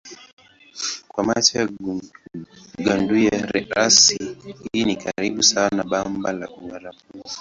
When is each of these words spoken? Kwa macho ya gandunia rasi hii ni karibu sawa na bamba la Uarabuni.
Kwa 1.07 1.23
macho 1.23 1.57
ya 1.59 1.69
gandunia 2.83 3.47
rasi 3.69 4.37
hii 4.71 4.85
ni 4.85 4.95
karibu 4.95 5.43
sawa 5.43 5.69
na 5.69 5.83
bamba 5.83 6.31
la 6.33 6.49
Uarabuni. 6.49 7.23